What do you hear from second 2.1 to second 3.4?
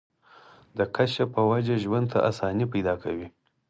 ته اسانۍ پېدا کوي